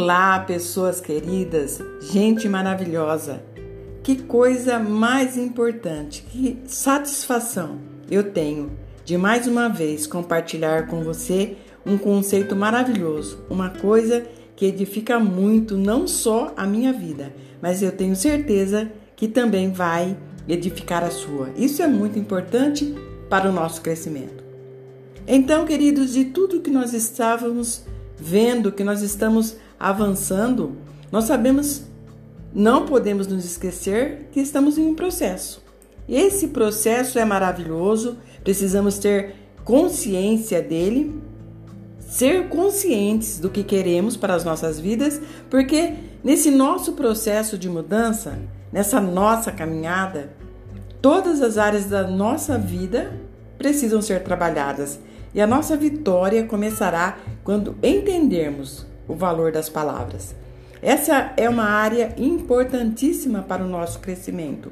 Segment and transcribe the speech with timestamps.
[0.00, 3.42] Olá, pessoas queridas, gente maravilhosa.
[4.00, 8.70] Que coisa mais importante, que satisfação eu tenho
[9.04, 14.24] de mais uma vez compartilhar com você um conceito maravilhoso, uma coisa
[14.54, 20.16] que edifica muito não só a minha vida, mas eu tenho certeza que também vai
[20.46, 21.50] edificar a sua.
[21.56, 22.94] Isso é muito importante
[23.28, 24.44] para o nosso crescimento.
[25.26, 27.84] Então, queridos, de tudo que nós estávamos
[28.18, 30.76] vendo, que nós estamos avançando,
[31.10, 31.82] nós sabemos,
[32.52, 35.62] não podemos nos esquecer que estamos em um processo.
[36.08, 41.14] Esse processo é maravilhoso, precisamos ter consciência dele,
[42.00, 45.94] ser conscientes do que queremos para as nossas vidas, porque
[46.24, 48.38] nesse nosso processo de mudança,
[48.72, 50.32] nessa nossa caminhada,
[51.02, 53.12] todas as áreas da nossa vida
[53.58, 54.98] precisam ser trabalhadas
[55.34, 60.34] e a nossa vitória começará quando entendermos o valor das palavras.
[60.80, 64.70] Essa é uma área importantíssima para o nosso crescimento.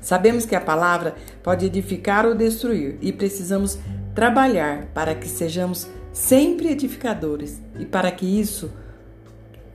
[0.00, 3.78] Sabemos que a palavra pode edificar ou destruir e precisamos
[4.14, 8.70] trabalhar para que sejamos sempre edificadores e para que isso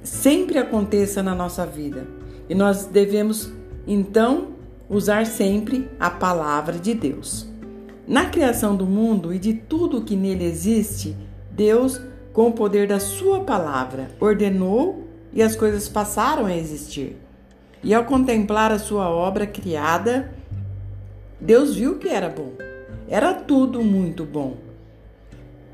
[0.04, 2.08] sempre aconteça na nossa vida.
[2.48, 3.52] E nós devemos
[3.86, 4.50] então
[4.90, 7.51] usar sempre a palavra de Deus.
[8.12, 11.16] Na criação do mundo e de tudo que nele existe,
[11.50, 11.98] Deus
[12.34, 17.16] com o poder da Sua palavra, ordenou e as coisas passaram a existir.
[17.82, 20.30] E ao contemplar a Sua obra criada,
[21.40, 22.52] Deus viu que era bom.
[23.08, 24.58] Era tudo muito bom.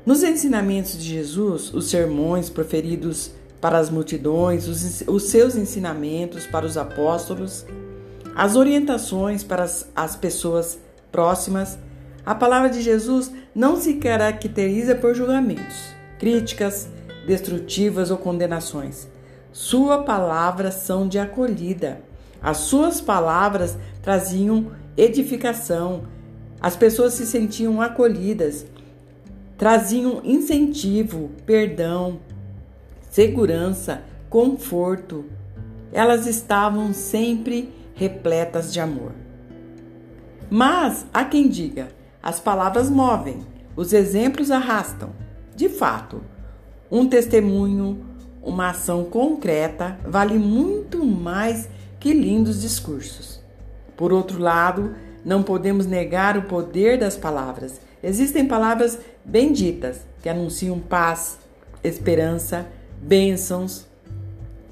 [0.06, 6.64] Nos ensinamentos de Jesus, os sermões proferidos para as multidões, os, os seus ensinamentos para
[6.64, 7.66] os apóstolos,
[8.32, 10.78] as orientações para as, as pessoas
[11.10, 11.76] próximas,
[12.28, 16.86] a palavra de Jesus não se caracteriza por julgamentos críticas
[17.26, 19.08] destrutivas ou condenações.
[19.50, 22.02] Sua palavra são de acolhida.
[22.42, 26.02] As suas palavras traziam edificação.
[26.60, 28.66] As pessoas se sentiam acolhidas,
[29.56, 32.20] traziam incentivo, perdão,
[33.10, 35.24] segurança, conforto.
[35.94, 39.12] Elas estavam sempre repletas de amor.
[40.50, 43.46] Mas há quem diga: as palavras movem,
[43.76, 45.10] os exemplos arrastam.
[45.54, 46.20] De fato,
[46.90, 48.04] um testemunho,
[48.42, 51.68] uma ação concreta vale muito mais
[52.00, 53.42] que lindos discursos.
[53.96, 57.80] Por outro lado, não podemos negar o poder das palavras.
[58.02, 61.38] Existem palavras benditas que anunciam paz,
[61.82, 62.66] esperança,
[63.00, 63.86] bênçãos,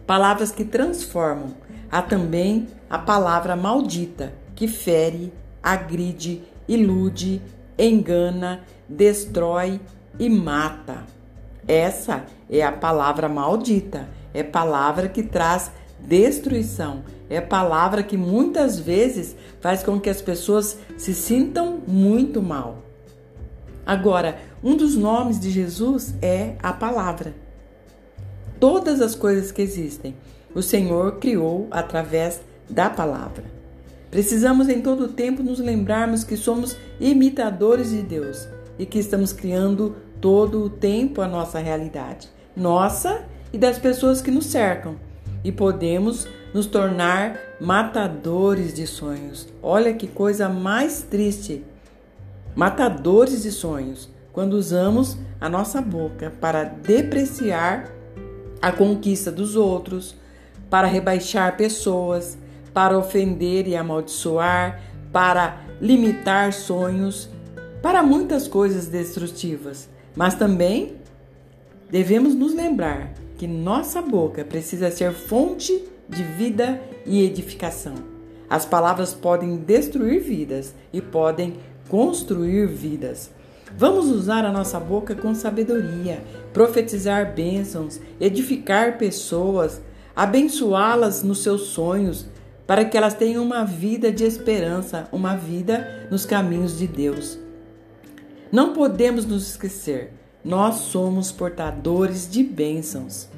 [0.07, 1.55] palavras que transformam.
[1.91, 5.33] Há também a palavra maldita que fere,
[5.63, 7.43] agride, ilude,
[7.78, 9.81] engana, destrói
[10.19, 11.04] e mata.
[11.66, 19.37] Essa é a palavra maldita, é palavra que traz destruição, é palavra que muitas vezes
[19.60, 22.83] faz com que as pessoas se sintam muito mal.
[23.84, 27.34] Agora, um dos nomes de Jesus é a palavra.
[28.59, 30.16] Todas as coisas que existem,
[30.54, 33.44] o Senhor criou através da palavra.
[34.11, 39.33] Precisamos em todo o tempo nos lembrarmos que somos imitadores de Deus e que estamos
[39.33, 44.97] criando todo o tempo a nossa realidade, nossa e das pessoas que nos cercam,
[45.45, 49.49] e podemos nos tornar matadores de sonhos.
[49.62, 51.65] Olha que coisa mais triste!
[52.55, 57.93] Matadores de sonhos, quando usamos a nossa boca para depreciar
[58.62, 60.16] a conquista dos outros,
[60.71, 62.39] para rebaixar pessoas,
[62.77, 67.27] para ofender e amaldiçoar, para limitar sonhos,
[67.83, 69.89] para muitas coisas destrutivas.
[70.15, 70.97] Mas também
[71.91, 77.95] devemos nos lembrar que nossa boca precisa ser fonte de vida e edificação.
[78.47, 81.57] As palavras podem destruir vidas e podem
[81.89, 83.31] construir vidas.
[83.75, 86.22] Vamos usar a nossa boca com sabedoria,
[86.53, 89.81] profetizar bênçãos, edificar pessoas,
[90.15, 92.27] abençoá-las nos seus sonhos,
[92.66, 97.39] para que elas tenham uma vida de esperança, uma vida nos caminhos de Deus.
[98.51, 100.13] Não podemos nos esquecer,
[100.45, 103.28] nós somos portadores de bênçãos.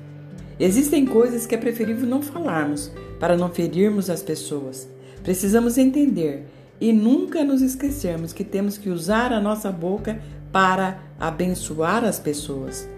[0.59, 2.91] Existem coisas que é preferível não falarmos
[3.21, 4.89] para não ferirmos as pessoas.
[5.23, 6.47] Precisamos entender
[6.81, 10.21] e nunca nos esquecermos que temos que usar a nossa boca
[10.51, 12.89] para abençoar as pessoas.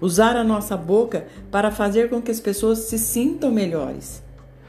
[0.00, 4.22] Usar a nossa boca para fazer com que as pessoas se sintam melhores.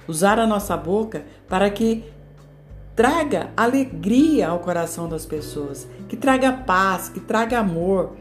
[0.09, 2.03] Usar a nossa boca para que
[2.95, 8.17] traga alegria ao coração das pessoas, que traga paz, que traga amor.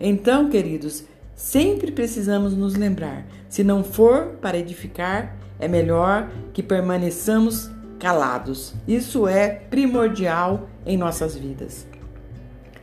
[0.00, 1.04] Então, queridos,
[1.42, 7.68] Sempre precisamos nos lembrar: se não for para edificar, é melhor que permaneçamos
[7.98, 8.74] calados.
[8.86, 11.84] Isso é primordial em nossas vidas.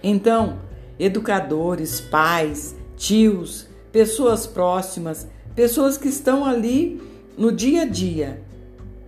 [0.03, 0.59] Então,
[0.99, 5.25] educadores, pais, tios, pessoas próximas,
[5.55, 7.01] pessoas que estão ali
[7.37, 8.41] no dia a dia,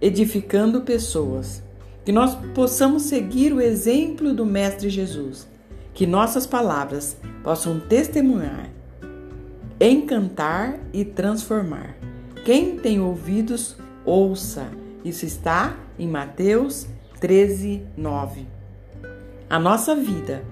[0.01, 1.61] edificando pessoas.
[2.03, 5.47] Que nós possamos seguir o exemplo do Mestre Jesus.
[5.93, 8.69] Que nossas palavras possam testemunhar,
[9.79, 11.95] encantar e transformar.
[12.43, 14.67] Quem tem ouvidos, ouça.
[15.05, 16.87] Isso está em Mateus
[17.19, 18.47] 13, 9.
[19.47, 20.43] A nossa vida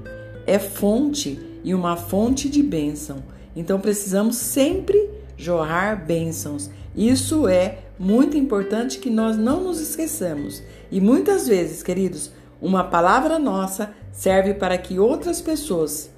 [0.46, 3.24] é fonte e uma fonte de bênção.
[3.56, 6.70] Então precisamos sempre jorrar bênçãos.
[6.96, 10.64] Isso é muito importante que nós não nos esqueçamos.
[10.92, 12.32] E muitas vezes, queridos,
[12.62, 16.10] uma palavra nossa serve para que outras pessoas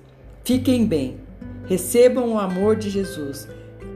[0.43, 1.19] fiquem bem,
[1.67, 3.47] recebam o amor de Jesus,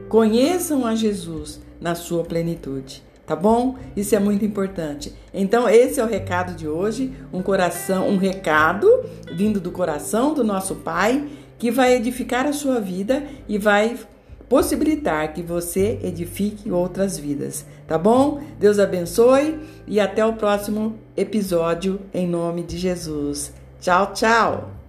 [0.08, 3.04] conheçam a Jesus na sua plenitude.
[3.26, 3.76] Tá bom?
[3.96, 5.12] Isso é muito importante.
[5.34, 8.88] Então, esse é o recado de hoje, um coração, um recado
[9.34, 11.26] vindo do coração do nosso Pai,
[11.58, 13.96] que vai edificar a sua vida e vai
[14.48, 18.40] possibilitar que você edifique outras vidas, tá bom?
[18.58, 23.52] Deus abençoe e até o próximo episódio em nome de Jesus.
[23.80, 24.85] Tchau, tchau.